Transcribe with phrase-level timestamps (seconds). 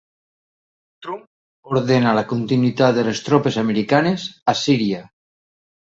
[1.07, 5.09] Trump ordena la continuïtat de les tropes americanes a Síria